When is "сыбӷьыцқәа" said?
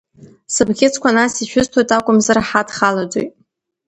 0.53-1.09